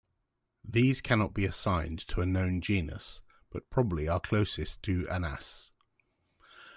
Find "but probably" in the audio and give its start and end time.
3.51-4.07